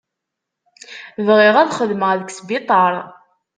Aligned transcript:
Bɣiɣ 1.25 1.55
ad 1.57 1.71
xedmeɣ 1.79 2.11
deg 2.15 2.29
sbiṭaṛ. 2.37 2.93